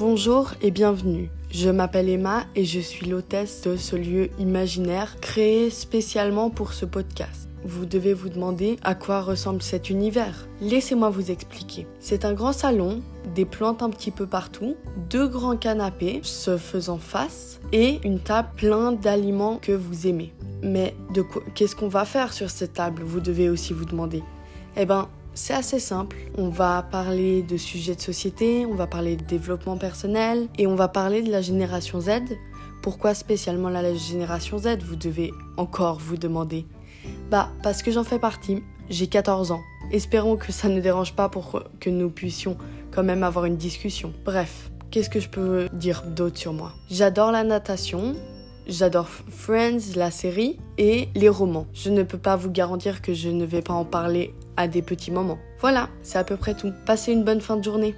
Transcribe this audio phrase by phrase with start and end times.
[0.00, 1.28] Bonjour et bienvenue.
[1.50, 6.86] Je m'appelle Emma et je suis l'hôtesse de ce lieu imaginaire créé spécialement pour ce
[6.86, 7.50] podcast.
[7.64, 10.48] Vous devez vous demander à quoi ressemble cet univers.
[10.62, 11.86] Laissez-moi vous expliquer.
[11.98, 13.02] C'est un grand salon,
[13.34, 14.74] des plantes un petit peu partout,
[15.10, 20.32] deux grands canapés se faisant face et une table pleine d'aliments que vous aimez.
[20.62, 21.22] Mais de
[21.54, 23.02] qu'est-ce qu'on va faire sur cette table?
[23.04, 24.22] Vous devez aussi vous demander.
[24.78, 26.16] Eh ben, c'est assez simple.
[26.36, 30.74] On va parler de sujets de société, on va parler de développement personnel et on
[30.74, 32.10] va parler de la génération Z.
[32.82, 36.66] Pourquoi spécialement la génération Z Vous devez encore vous demander?
[37.30, 38.62] Bah, parce que j'en fais partie.
[38.88, 39.60] J'ai 14 ans.
[39.92, 42.56] Espérons que ça ne dérange pas pour que nous puissions
[42.90, 44.12] quand même avoir une discussion.
[44.24, 46.72] Bref, qu'est-ce que je peux dire d'autre sur moi?
[46.90, 48.16] J'adore la natation,
[48.70, 51.66] J'adore Friends, la série, et les romans.
[51.74, 54.80] Je ne peux pas vous garantir que je ne vais pas en parler à des
[54.80, 55.40] petits moments.
[55.58, 56.72] Voilà, c'est à peu près tout.
[56.86, 57.96] Passez une bonne fin de journée.